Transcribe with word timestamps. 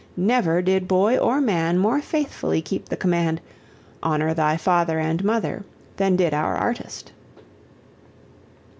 Never 0.17 0.63
did 0.63 0.87
boy 0.87 1.19
or 1.19 1.39
man 1.39 1.77
more 1.77 2.01
faithfully 2.01 2.59
keep 2.59 2.89
the 2.89 2.97
command, 2.97 3.39
"Honor 4.01 4.33
thy 4.33 4.57
father 4.57 4.97
and 4.97 5.23
mother," 5.23 5.63
than 5.97 6.15
did 6.15 6.33
our 6.33 6.55
artist. 6.55 7.11